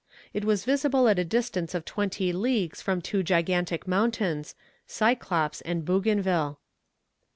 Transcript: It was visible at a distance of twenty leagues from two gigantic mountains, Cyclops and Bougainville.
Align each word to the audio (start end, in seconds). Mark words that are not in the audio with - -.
It 0.33 0.45
was 0.45 0.65
visible 0.65 1.07
at 1.07 1.19
a 1.19 1.23
distance 1.23 1.75
of 1.75 1.85
twenty 1.85 2.33
leagues 2.33 2.81
from 2.81 3.03
two 3.03 3.21
gigantic 3.21 3.87
mountains, 3.87 4.55
Cyclops 4.87 5.61
and 5.61 5.85
Bougainville. 5.85 6.57